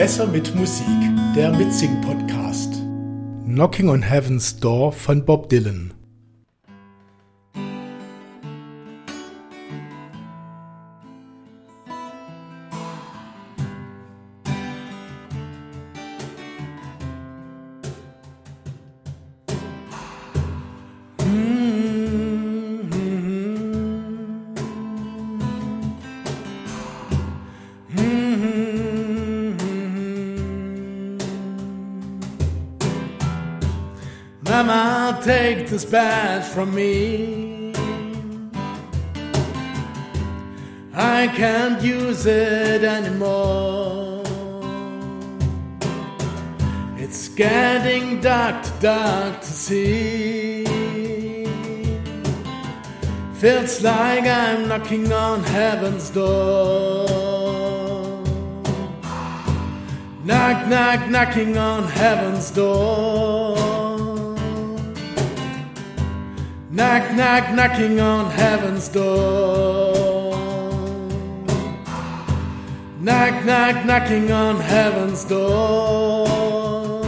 Besser 0.00 0.26
mit 0.26 0.54
Musik, 0.54 0.86
der 1.36 1.52
Mitsing-Podcast. 1.52 2.72
Knocking 3.44 3.90
on 3.90 4.00
Heaven's 4.00 4.58
Door 4.58 4.92
von 4.92 5.26
Bob 5.26 5.50
Dylan. 5.50 5.92
Mama, 34.50 35.20
take 35.22 35.68
this 35.68 35.84
badge 35.84 36.42
from 36.42 36.74
me. 36.74 37.72
I 40.92 41.28
can't 41.36 41.80
use 41.80 42.26
it 42.26 42.82
anymore. 42.82 44.24
It's 46.98 47.28
getting 47.28 48.20
dark, 48.20 48.64
too 48.64 48.72
dark 48.80 49.40
to 49.40 49.46
see. 49.46 50.64
Feels 53.34 53.82
like 53.84 54.24
I'm 54.24 54.66
knocking 54.66 55.12
on 55.12 55.44
heaven's 55.44 56.10
door. 56.10 57.06
Knock, 60.24 60.66
knock, 60.66 61.08
knocking 61.08 61.56
on 61.56 61.84
heaven's 61.84 62.50
door. 62.50 63.79
Knock, 66.72 67.16
knock, 67.16 67.52
knocking 67.52 67.98
on 67.98 68.30
heaven's 68.30 68.88
door. 68.88 70.36
Knock, 73.00 73.44
knock, 73.44 73.84
knocking 73.84 74.30
on 74.30 74.60
heaven's 74.60 75.24
door. 75.24 77.02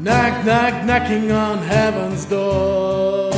Knock, 0.00 0.44
knock, 0.44 0.84
knocking 0.84 1.30
on 1.30 1.58
heaven's 1.58 2.24
door. 2.24 3.30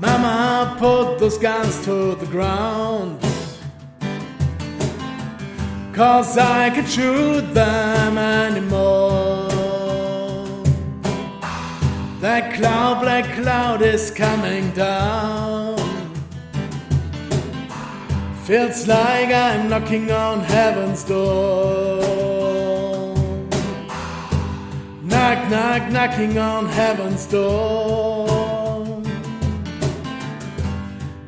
Mama, 0.00 0.74
put 0.80 1.20
those 1.20 1.38
guns 1.38 1.80
to 1.84 2.16
the 2.16 2.26
ground. 2.26 3.20
Cause 5.94 6.36
I 6.36 6.70
can't 6.70 6.88
shoot 6.88 7.54
them 7.54 8.18
anymore. 8.18 9.37
That 12.20 12.54
cloud, 12.54 13.02
black 13.02 13.26
cloud 13.36 13.80
is 13.80 14.10
coming 14.10 14.72
down. 14.72 15.78
Feels 18.44 18.88
like 18.88 19.28
I'm 19.28 19.68
knocking 19.68 20.10
on 20.10 20.40
heaven's 20.40 21.04
door. 21.04 22.02
Knock, 25.04 25.48
knock, 25.48 25.92
knocking 25.92 26.38
on 26.38 26.66
heaven's 26.66 27.24
door. 27.26 29.00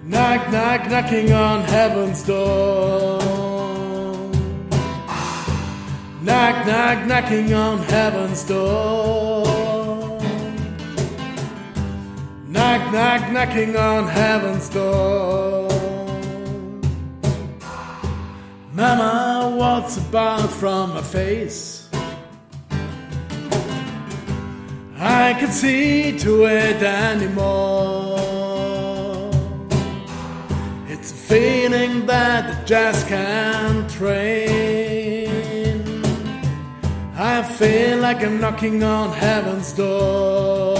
Knock, 0.06 0.50
knock, 0.50 0.90
knocking 0.90 1.32
on 1.32 1.62
heaven's 1.62 2.24
door. 2.24 3.20
Knock, 6.20 6.66
knock, 6.66 7.06
knocking 7.06 7.54
on 7.54 7.78
heaven's 7.78 8.42
door. 8.42 9.69
Knock, 12.60 12.92
knock, 12.92 13.22
knocking 13.32 13.74
on 13.74 14.06
heaven's 14.06 14.68
door. 14.68 15.66
Mama, 18.74 19.56
what's 19.56 19.96
about 19.96 20.50
from 20.50 20.92
my 20.92 21.00
face? 21.00 21.88
I 24.98 25.34
can 25.40 25.50
see 25.50 26.18
to 26.18 26.44
it 26.44 26.82
anymore. 26.82 28.18
It's 30.86 31.12
a 31.12 31.20
feeling 31.32 32.04
that 32.04 32.44
I 32.44 32.64
just 32.66 33.08
can't 33.08 33.90
train. 33.90 35.30
I 37.16 37.42
feel 37.42 38.00
like 38.00 38.22
I'm 38.22 38.38
knocking 38.38 38.82
on 38.82 39.14
heaven's 39.14 39.72
door. 39.72 40.79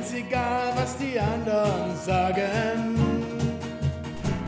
Ganz 0.00 0.14
egal, 0.14 0.72
was 0.76 0.96
die 0.96 1.20
anderen 1.20 1.94
sagen. 2.06 2.96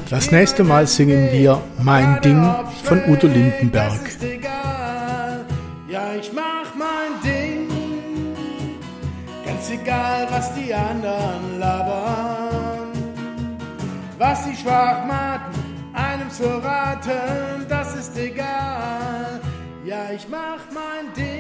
Das 0.08 0.30
nächste 0.30 0.64
Mal 0.64 0.86
singen 0.86 1.30
wir 1.30 1.60
Mein 1.82 2.20
Ding 2.22 2.42
von 2.84 3.02
Udo 3.06 3.26
Lindenberg. 3.26 4.00
Ja, 5.88 6.14
ich 6.18 6.32
mach 6.32 6.74
mein 6.74 7.12
Ding, 7.22 7.68
ganz 9.44 9.70
egal, 9.70 10.26
was 10.30 10.54
die 10.54 10.72
anderen 10.72 11.58
labern. 11.58 12.88
Was 14.16 14.44
die 14.48 14.56
Schwachmaten 14.56 15.60
einem 15.92 16.30
zu 16.30 16.44
raten, 16.44 17.66
das 17.68 17.94
ist 17.94 18.16
egal. 18.16 19.40
Ja, 19.84 20.10
ich 20.14 20.26
mach 20.30 20.60
mein 20.72 21.12
Ding, 21.14 21.31